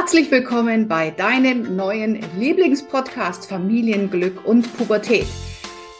[0.00, 5.26] Herzlich willkommen bei deinem neuen Lieblingspodcast Familienglück und Pubertät.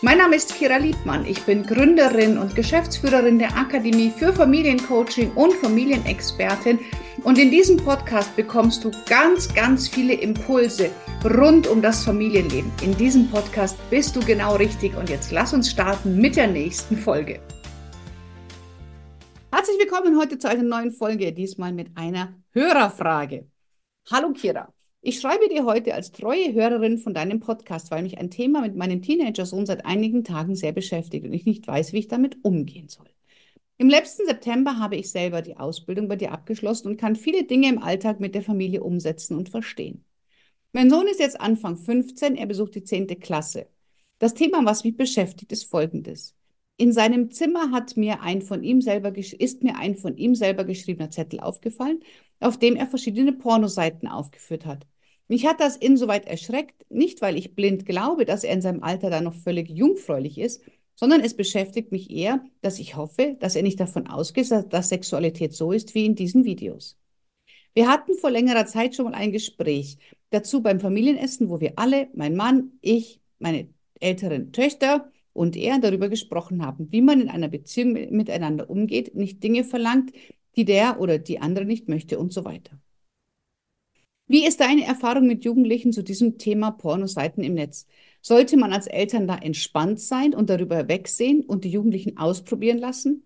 [0.00, 1.26] Mein Name ist Kira Liebmann.
[1.26, 6.78] Ich bin Gründerin und Geschäftsführerin der Akademie für Familiencoaching und Familienexpertin.
[7.24, 10.88] Und in diesem Podcast bekommst du ganz, ganz viele Impulse
[11.36, 12.72] rund um das Familienleben.
[12.82, 14.96] In diesem Podcast bist du genau richtig.
[14.96, 17.38] Und jetzt lass uns starten mit der nächsten Folge.
[19.52, 23.44] Herzlich willkommen heute zu einer neuen Folge, diesmal mit einer Hörerfrage.
[24.08, 28.30] Hallo Kira, ich schreibe dir heute als treue Hörerin von deinem Podcast, weil mich ein
[28.30, 32.08] Thema mit meinem Teenager-Sohn seit einigen Tagen sehr beschäftigt und ich nicht weiß, wie ich
[32.08, 33.06] damit umgehen soll.
[33.78, 37.68] Im letzten September habe ich selber die Ausbildung bei dir abgeschlossen und kann viele Dinge
[37.68, 40.04] im Alltag mit der Familie umsetzen und verstehen.
[40.72, 43.06] Mein Sohn ist jetzt Anfang 15, er besucht die 10.
[43.20, 43.68] Klasse.
[44.18, 46.34] Das Thema, was mich beschäftigt, ist folgendes.
[46.76, 50.64] In seinem Zimmer hat mir ein von ihm selber ist mir ein von ihm selber
[50.64, 52.00] geschriebener Zettel aufgefallen,
[52.40, 54.86] auf dem er verschiedene Pornoseiten aufgeführt hat.
[55.28, 59.10] Mich hat das insoweit erschreckt, nicht weil ich blind glaube, dass er in seinem Alter
[59.10, 60.62] da noch völlig jungfräulich ist,
[60.96, 65.54] sondern es beschäftigt mich eher, dass ich hoffe, dass er nicht davon ausgeht, dass Sexualität
[65.54, 66.98] so ist wie in diesen Videos.
[67.74, 69.98] Wir hatten vor längerer Zeit schon mal ein Gespräch
[70.30, 73.68] dazu beim Familienessen, wo wir alle, mein Mann, ich, meine
[74.00, 79.42] älteren Töchter, und er darüber gesprochen haben, wie man in einer Beziehung miteinander umgeht, nicht
[79.42, 80.12] Dinge verlangt,
[80.60, 82.78] die der oder die andere nicht möchte und so weiter.
[84.26, 87.86] Wie ist deine Erfahrung mit Jugendlichen zu diesem Thema Pornoseiten im Netz?
[88.20, 93.24] Sollte man als Eltern da entspannt sein und darüber wegsehen und die Jugendlichen ausprobieren lassen?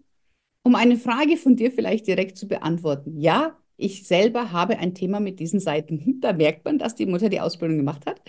[0.63, 3.21] Um eine Frage von dir vielleicht direkt zu beantworten.
[3.21, 6.19] Ja, ich selber habe ein Thema mit diesen Seiten.
[6.21, 8.23] Da merkt man, dass die Mutter die Ausbildung gemacht hat.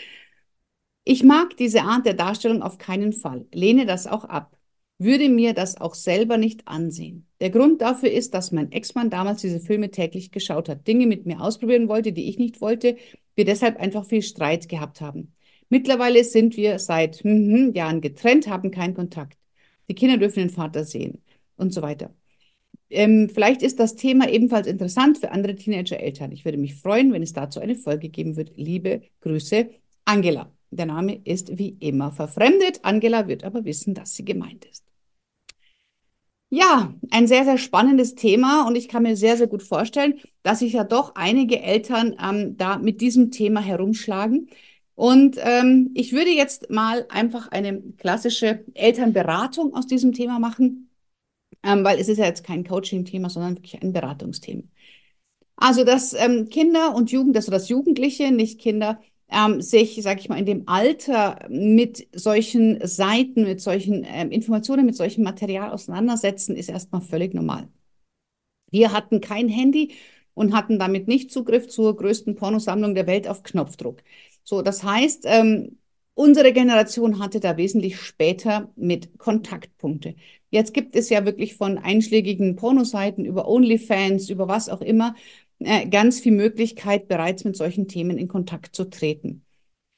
[1.06, 4.58] Ich mag diese Art der Darstellung auf keinen Fall, lehne das auch ab,
[4.98, 7.28] würde mir das auch selber nicht ansehen.
[7.42, 11.26] Der Grund dafür ist, dass mein Ex-Mann damals diese Filme täglich geschaut hat, Dinge mit
[11.26, 12.96] mir ausprobieren wollte, die ich nicht wollte,
[13.36, 15.34] wir deshalb einfach viel Streit gehabt haben.
[15.70, 19.38] Mittlerweile sind wir seit hm, Jahren getrennt, haben keinen Kontakt.
[19.90, 21.22] Die Kinder dürfen den Vater sehen
[21.58, 22.14] und so weiter.
[22.90, 26.32] Ähm, vielleicht ist das Thema ebenfalls interessant für andere Teenager-Eltern.
[26.32, 28.54] Ich würde mich freuen, wenn es dazu eine Folge geben wird.
[28.56, 29.70] Liebe Grüße,
[30.06, 30.52] Angela.
[30.72, 32.80] Der Name ist wie immer verfremdet.
[32.84, 34.85] Angela wird aber wissen, dass sie gemeint ist.
[36.58, 40.60] Ja, ein sehr, sehr spannendes Thema und ich kann mir sehr, sehr gut vorstellen, dass
[40.60, 44.48] sich ja doch einige Eltern ähm, da mit diesem Thema herumschlagen.
[44.96, 50.90] Und ähm, ich würde jetzt mal einfach eine klassische Elternberatung aus diesem Thema machen,
[51.64, 54.64] ähm, weil es ist ja jetzt kein Coaching-Thema, sondern wirklich ein Beratungsthema.
[55.58, 60.30] Also, dass ähm, Kinder und Jugend, also dass Jugendliche, nicht Kinder, ähm, sich, sage ich
[60.30, 66.56] mal, in dem Alter mit solchen Seiten, mit solchen ähm, Informationen, mit solchem Material auseinandersetzen,
[66.56, 67.68] ist erstmal völlig normal.
[68.72, 69.94] Wir hatten kein Handy
[70.34, 74.04] und hatten damit nicht Zugriff zur größten Pornosammlung der Welt auf Knopfdruck.
[74.44, 75.80] So, das heißt, ähm,
[76.14, 80.16] unsere Generation hatte da wesentlich später mit Kontaktpunkte.
[80.50, 85.16] Jetzt gibt es ja wirklich von einschlägigen Pornoseiten über OnlyFans, über was auch immer,
[85.60, 89.46] äh, ganz viel Möglichkeit, bereits mit solchen Themen in Kontakt zu treten.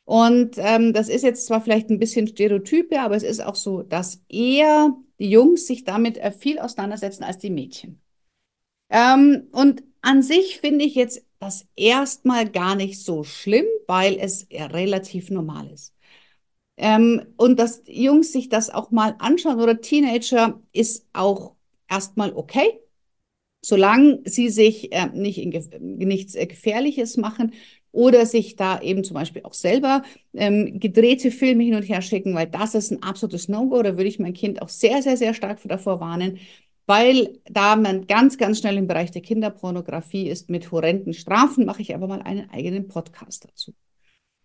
[0.05, 3.83] Und ähm, das ist jetzt zwar vielleicht ein bisschen Stereotype, aber es ist auch so,
[3.83, 8.01] dass eher die Jungs sich damit äh, viel auseinandersetzen als die Mädchen.
[8.89, 14.47] Ähm, und an sich finde ich jetzt das erstmal gar nicht so schlimm, weil es
[14.49, 15.93] relativ normal ist.
[16.77, 21.55] Ähm, und dass Jungs sich das auch mal anschauen oder Teenager ist auch
[21.89, 22.79] erstmal okay
[23.61, 27.53] solange sie sich äh, nicht in nichts äh, Gefährliches machen
[27.91, 30.03] oder sich da eben zum Beispiel auch selber
[30.33, 33.81] ähm, gedrehte Filme hin und her schicken, weil das ist ein absolutes No-Go.
[33.81, 36.39] Da würde ich mein Kind auch sehr, sehr, sehr stark davor warnen,
[36.85, 41.81] weil da man ganz, ganz schnell im Bereich der Kinderpornografie ist mit horrenden Strafen, mache
[41.81, 43.73] ich aber mal einen eigenen Podcast dazu.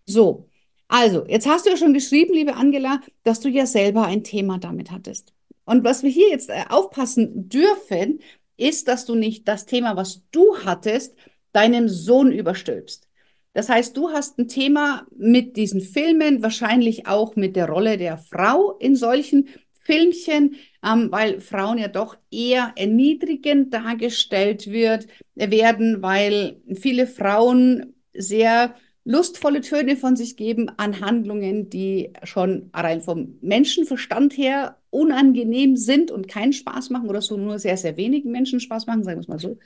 [0.07, 0.49] So,
[0.89, 4.59] also, jetzt hast du ja schon geschrieben, liebe Angela, dass du ja selber ein Thema
[4.59, 5.33] damit hattest.
[5.65, 8.21] Und was wir hier jetzt äh, aufpassen dürfen,
[8.63, 11.15] ist, dass du nicht das Thema, was du hattest,
[11.53, 13.09] deinem Sohn überstülpst.
[13.55, 18.17] Das heißt, du hast ein Thema mit diesen Filmen, wahrscheinlich auch mit der Rolle der
[18.17, 19.49] Frau in solchen
[19.85, 28.75] Filmchen, ähm, weil Frauen ja doch eher erniedrigend dargestellt wird, werden, weil viele Frauen sehr
[29.05, 36.11] lustvolle Töne von sich geben an Handlungen, die schon rein vom Menschenverstand her unangenehm sind
[36.11, 39.23] und keinen Spaß machen oder so nur sehr, sehr wenigen Menschen Spaß machen, sagen wir
[39.23, 39.59] es mal so.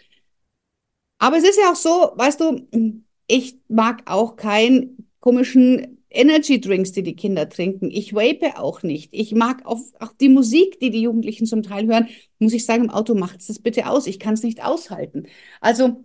[1.19, 6.93] Aber es ist ja auch so, weißt du, ich mag auch keinen komischen Energy Drinks,
[6.93, 7.91] die die Kinder trinken.
[7.91, 9.13] Ich vape auch nicht.
[9.13, 12.09] Ich mag auch, auch die Musik, die die Jugendlichen zum Teil hören.
[12.39, 14.07] Muss ich sagen, im Auto macht es das bitte aus.
[14.07, 15.27] Ich kann es nicht aushalten.
[15.61, 16.05] Also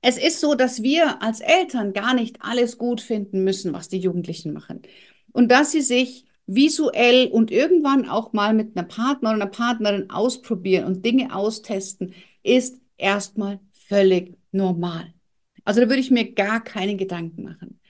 [0.00, 3.98] es ist so, dass wir als Eltern gar nicht alles gut finden müssen, was die
[3.98, 4.82] Jugendlichen machen.
[5.32, 10.10] Und dass sie sich visuell und irgendwann auch mal mit einer Partner oder einer Partnerin
[10.10, 15.12] ausprobieren und Dinge austesten, ist erstmal völlig normal.
[15.64, 17.80] Also da würde ich mir gar keine Gedanken machen.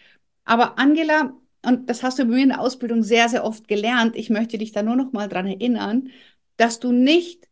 [0.45, 4.17] Aber Angela, und das hast du bei mir in der Ausbildung sehr, sehr oft gelernt,
[4.17, 6.09] ich möchte dich da nur noch mal dran erinnern,
[6.57, 7.49] dass du nicht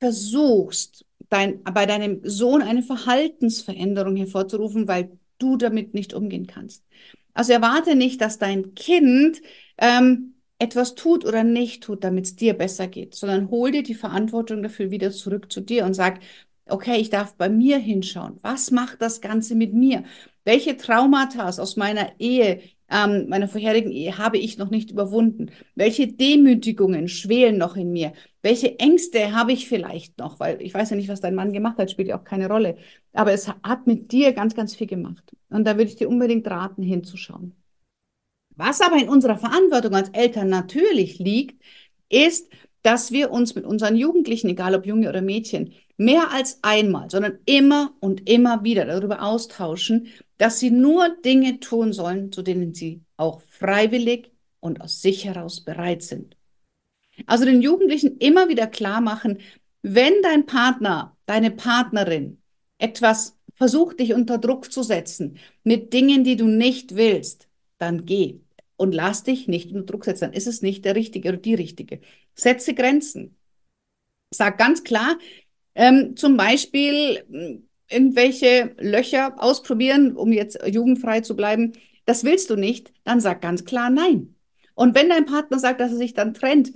[0.00, 6.84] versuchst, dein, bei deinem Sohn eine Verhaltensveränderung hervorzurufen, weil du damit nicht umgehen kannst.
[7.34, 9.40] Also erwarte nicht, dass dein Kind
[9.78, 13.94] ähm, etwas tut oder nicht tut, damit es dir besser geht, sondern hol dir die
[13.94, 16.20] Verantwortung dafür wieder zurück zu dir und sag,
[16.66, 18.38] okay, ich darf bei mir hinschauen.
[18.42, 20.04] Was macht das Ganze mit mir?
[20.44, 25.50] Welche Traumata aus meiner Ehe, ähm, meiner vorherigen Ehe habe ich noch nicht überwunden?
[25.74, 28.12] Welche Demütigungen schwelen noch in mir?
[28.42, 30.40] Welche Ängste habe ich vielleicht noch?
[30.40, 32.76] Weil ich weiß ja nicht, was dein Mann gemacht hat, spielt ja auch keine Rolle.
[33.12, 35.24] Aber es hat mit dir ganz, ganz viel gemacht.
[35.48, 37.54] Und da würde ich dir unbedingt raten, hinzuschauen.
[38.56, 41.62] Was aber in unserer Verantwortung als Eltern natürlich liegt,
[42.08, 42.50] ist,
[42.82, 47.38] dass wir uns mit unseren Jugendlichen, egal ob Junge oder Mädchen, mehr als einmal, sondern
[47.46, 50.08] immer und immer wieder darüber austauschen,
[50.42, 55.60] dass sie nur Dinge tun sollen, zu denen sie auch freiwillig und aus sich heraus
[55.60, 56.36] bereit sind.
[57.26, 59.38] Also den Jugendlichen immer wieder klar machen,
[59.82, 62.42] wenn dein Partner, deine Partnerin
[62.78, 67.46] etwas versucht, dich unter Druck zu setzen mit Dingen, die du nicht willst,
[67.78, 68.40] dann geh
[68.74, 70.22] und lass dich nicht unter Druck setzen.
[70.22, 72.00] Dann ist es nicht der Richtige oder die Richtige.
[72.34, 73.36] Setze Grenzen.
[74.34, 75.20] Sag ganz klar,
[75.76, 81.72] ähm, zum Beispiel irgendwelche Löcher ausprobieren, um jetzt jugendfrei zu bleiben.
[82.04, 84.34] Das willst du nicht, dann sag ganz klar nein.
[84.74, 86.72] Und wenn dein Partner sagt, dass er sich dann trennt,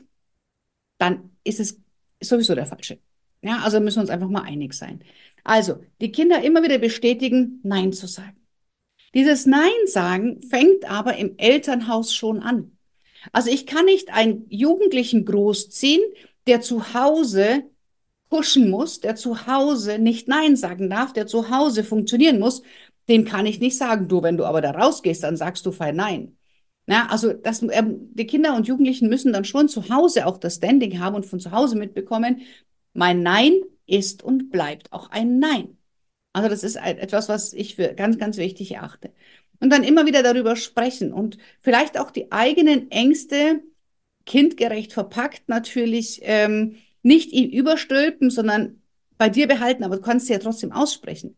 [0.98, 1.80] dann ist es
[2.20, 2.98] sowieso der falsche.
[3.42, 5.00] Ja, also müssen wir uns einfach mal einig sein.
[5.44, 8.36] Also, die Kinder immer wieder bestätigen, Nein zu sagen.
[9.14, 12.76] Dieses Nein sagen fängt aber im Elternhaus schon an.
[13.32, 16.02] Also ich kann nicht einen Jugendlichen großziehen,
[16.46, 17.64] der zu Hause
[18.28, 22.62] pushen muss, der zu Hause nicht Nein sagen darf, der zu Hause funktionieren muss.
[23.08, 25.96] Dem kann ich nicht sagen, du, wenn du aber da rausgehst, dann sagst du fein
[25.96, 26.36] Nein.
[26.86, 30.56] Na, also das, ähm, die Kinder und Jugendlichen müssen dann schon zu Hause auch das
[30.56, 32.42] Standing haben und von zu Hause mitbekommen,
[32.92, 33.52] mein Nein
[33.86, 35.76] ist und bleibt auch ein Nein.
[36.32, 39.12] Also das ist etwas, was ich für ganz, ganz wichtig erachte.
[39.60, 43.62] Und dann immer wieder darüber sprechen und vielleicht auch die eigenen Ängste
[44.26, 46.76] kindgerecht verpackt natürlich ähm,
[47.06, 48.82] nicht überstülpen, sondern
[49.16, 51.36] bei dir behalten, aber du kannst sie ja trotzdem aussprechen.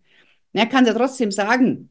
[0.53, 1.91] Er kann ja trotzdem sagen,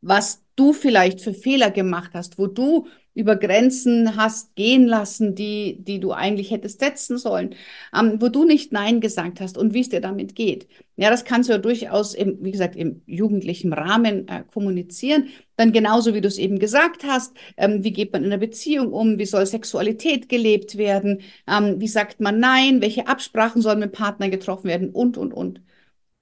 [0.00, 5.78] was du vielleicht für Fehler gemacht hast, wo du über Grenzen hast gehen lassen, die,
[5.82, 7.54] die du eigentlich hättest setzen sollen,
[7.98, 10.68] ähm, wo du nicht Nein gesagt hast und wie es dir damit geht.
[10.96, 15.28] Ja, das kannst du ja durchaus, im, wie gesagt, im jugendlichen Rahmen äh, kommunizieren.
[15.56, 18.92] Dann genauso, wie du es eben gesagt hast, ähm, wie geht man in einer Beziehung
[18.92, 23.92] um, wie soll Sexualität gelebt werden, ähm, wie sagt man Nein, welche Absprachen sollen mit
[23.92, 25.62] Partner getroffen werden und, und, und.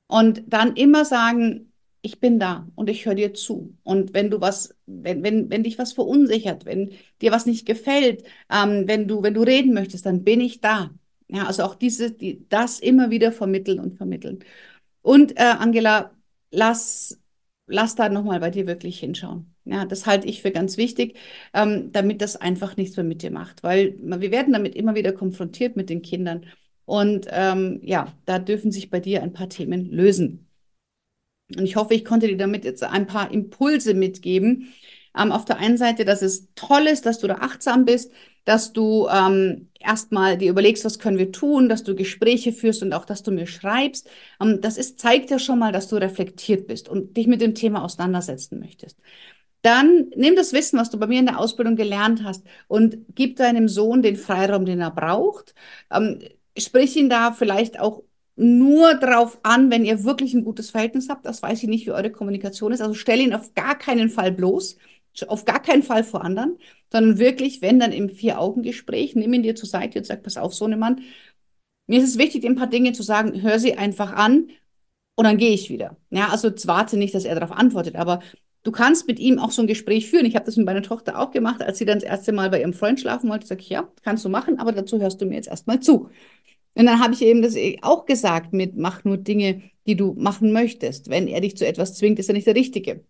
[0.06, 1.72] Und dann immer sagen,
[2.04, 3.76] ich bin da und ich höre dir zu.
[3.82, 6.92] Und wenn du was, wenn, wenn, wenn dich was verunsichert, wenn
[7.22, 10.90] dir was nicht gefällt, ähm, wenn du, wenn du reden möchtest, dann bin ich da.
[11.28, 14.40] Ja, also auch diese, die, das immer wieder vermitteln und vermitteln.
[15.02, 16.12] Und äh, Angela,
[16.50, 17.20] lass,
[17.66, 19.54] lass da nochmal bei dir wirklich hinschauen.
[19.64, 21.16] Ja, das halte ich für ganz wichtig,
[21.54, 25.12] ähm, damit das einfach nichts mehr mit dir macht, weil wir werden damit immer wieder
[25.12, 26.46] konfrontiert mit den Kindern.
[26.84, 30.46] Und ähm, ja, da dürfen sich bei dir ein paar Themen lösen.
[31.56, 34.72] Und ich hoffe, ich konnte dir damit jetzt ein paar Impulse mitgeben.
[35.16, 38.12] Ähm, auf der einen Seite, dass es toll ist, dass du da achtsam bist,
[38.44, 42.92] dass du ähm, erstmal dir überlegst, was können wir tun, dass du Gespräche führst und
[42.92, 44.08] auch, dass du mir schreibst.
[44.40, 47.54] Ähm, das ist, zeigt ja schon mal, dass du reflektiert bist und dich mit dem
[47.54, 48.98] Thema auseinandersetzen möchtest.
[49.62, 53.36] Dann nimm das Wissen, was du bei mir in der Ausbildung gelernt hast und gib
[53.36, 55.54] deinem Sohn den Freiraum, den er braucht.
[55.90, 56.20] Ähm,
[56.58, 58.02] sprich ihn da vielleicht auch
[58.36, 61.24] nur darauf an, wenn ihr wirklich ein gutes Verhältnis habt.
[61.24, 62.80] Das weiß ich nicht, wie eure Kommunikation ist.
[62.80, 64.76] Also stell ihn auf gar keinen Fall bloß,
[65.28, 66.58] auf gar keinen Fall vor anderen,
[66.90, 70.54] sondern wirklich, wenn dann im Vier-Augen-Gespräch, nimm ihn dir zur Seite und sag, pass auf,
[70.54, 71.02] so Mann.
[71.86, 74.48] Mir ist es wichtig, dir ein paar Dinge zu sagen, hör sie einfach an
[75.16, 75.96] und dann gehe ich wieder.
[76.10, 78.20] Ja, also warte nicht, dass er darauf antwortet, aber
[78.64, 80.26] du kannst mit ihm auch so ein Gespräch führen.
[80.26, 82.60] Ich habe das mit meiner Tochter auch gemacht, als sie dann das erste Mal bei
[82.60, 85.36] ihrem Freund schlafen wollte, sag ich, ja, kannst du machen, aber dazu hörst du mir
[85.36, 86.10] jetzt erstmal zu.
[86.74, 90.52] Und dann habe ich eben das auch gesagt mit, mach nur Dinge, die du machen
[90.52, 91.08] möchtest.
[91.08, 93.04] Wenn er dich zu etwas zwingt, ist er nicht der Richtige.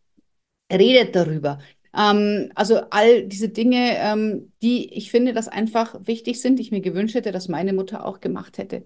[0.72, 1.58] Redet darüber.
[1.96, 6.70] Ähm, also all diese Dinge, ähm, die ich finde, dass einfach wichtig sind, die ich
[6.72, 8.84] mir gewünscht hätte, dass meine Mutter auch gemacht hätte.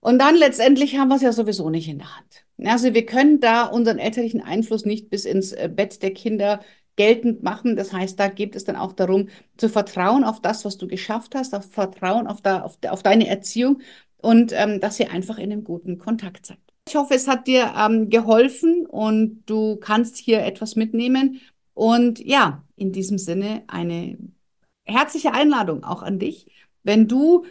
[0.00, 2.44] Und dann letztendlich haben wir es ja sowieso nicht in der Hand.
[2.62, 6.60] Also wir können da unseren elterlichen Einfluss nicht bis ins äh, Bett der Kinder
[6.96, 7.76] geltend machen.
[7.76, 11.34] Das heißt, da geht es dann auch darum, zu vertrauen auf das, was du geschafft
[11.34, 13.80] hast, auf Vertrauen auf, da, auf, auf deine Erziehung
[14.18, 16.58] und ähm, dass ihr einfach in einem guten Kontakt seid.
[16.88, 21.40] Ich hoffe, es hat dir ähm, geholfen und du kannst hier etwas mitnehmen.
[21.72, 24.18] Und ja, in diesem Sinne eine
[24.84, 26.46] herzliche Einladung auch an dich.
[26.82, 27.44] Wenn du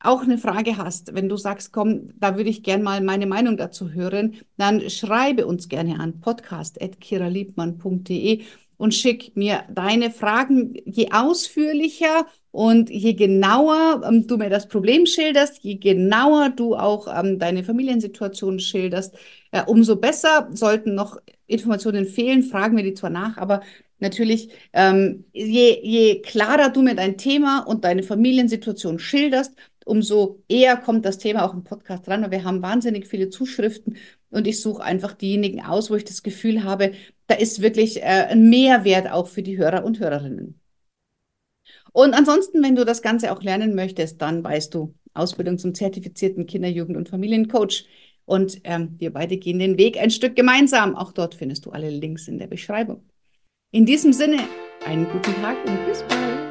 [0.00, 3.56] auch eine Frage hast, wenn du sagst, komm, da würde ich gerne mal meine Meinung
[3.56, 8.44] dazu hören, dann schreibe uns gerne an podcast.kiraliebmann.de
[8.80, 10.72] und schick mir deine Fragen.
[10.86, 17.06] Je ausführlicher und je genauer ähm, du mir das Problem schilderst, je genauer du auch
[17.14, 19.14] ähm, deine Familiensituation schilderst,
[19.50, 20.48] äh, umso besser.
[20.54, 23.60] Sollten noch Informationen fehlen, fragen wir die zwar nach, aber
[23.98, 30.76] natürlich, ähm, je, je klarer du mir dein Thema und deine Familiensituation schilderst, umso eher
[30.76, 33.96] kommt das Thema auch im Podcast dran, weil wir haben wahnsinnig viele Zuschriften
[34.30, 36.92] und ich suche einfach diejenigen aus, wo ich das Gefühl habe,
[37.26, 40.60] da ist wirklich äh, ein Mehrwert auch für die Hörer und Hörerinnen.
[41.92, 46.46] Und ansonsten, wenn du das Ganze auch lernen möchtest, dann weißt du, Ausbildung zum zertifizierten
[46.46, 47.86] Kinder-, Jugend- und Familiencoach.
[48.26, 50.94] Und ähm, wir beide gehen den Weg ein Stück gemeinsam.
[50.94, 53.02] Auch dort findest du alle Links in der Beschreibung.
[53.72, 54.38] In diesem Sinne,
[54.86, 56.49] einen guten Tag und bis bald.